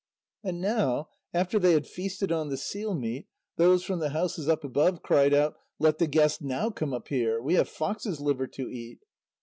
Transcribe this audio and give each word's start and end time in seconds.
And 0.43 0.59
now 0.59 1.09
after 1.31 1.59
they 1.59 1.73
had 1.73 1.85
feasted 1.85 2.31
on 2.31 2.49
the 2.49 2.57
seal 2.57 2.95
meat, 2.95 3.27
those 3.57 3.83
from 3.83 3.99
the 3.99 4.09
houses 4.09 4.49
up 4.49 4.63
above 4.63 5.03
cried 5.03 5.31
out: 5.31 5.57
"Let 5.77 5.99
the 5.99 6.07
guest 6.07 6.41
now 6.41 6.71
come 6.71 6.91
up 6.91 7.09
here; 7.09 7.39
we 7.39 7.53
have 7.53 7.69
foxes' 7.69 8.19
liver 8.19 8.47
to 8.47 8.63
eat!" 8.67 8.97